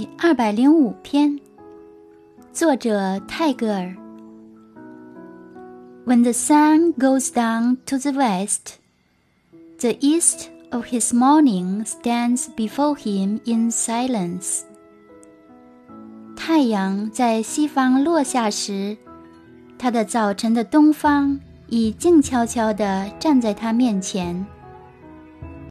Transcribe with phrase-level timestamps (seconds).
[0.00, 1.38] 第二百零五篇，
[2.54, 3.94] 作者泰戈尔。
[6.06, 8.76] When the sun goes down to the west,
[9.78, 14.62] the east of his morning stands before him in silence.
[16.34, 18.96] 太阳在西方落下时，
[19.78, 21.38] 他的早晨的东方
[21.68, 24.46] 已静悄悄地站在他面前。